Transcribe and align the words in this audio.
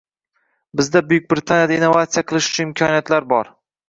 Bizda 0.79 1.01
Buyuk 1.11 1.27
Britaniyada 1.33 1.75
innovatsiya 1.75 2.23
qilish 2.31 2.47
uchun 2.53 2.67
imkoniyatlar 2.69 3.29
bor 3.35 3.53